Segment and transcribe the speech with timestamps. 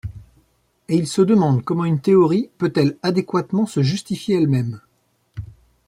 [0.89, 4.81] Et il se demande comment une théorie peut-elle adéquatement se justifier elle-même?